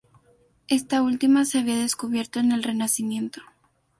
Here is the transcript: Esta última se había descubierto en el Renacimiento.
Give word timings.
Esta 0.67 1.03
última 1.03 1.45
se 1.45 1.59
había 1.59 1.75
descubierto 1.77 2.39
en 2.39 2.51
el 2.53 2.63
Renacimiento. 2.63 3.43